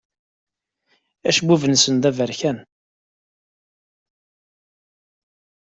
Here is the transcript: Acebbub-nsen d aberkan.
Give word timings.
Acebbub-nsen 1.29 1.95
d 2.01 2.03
aberkan. 2.09 2.57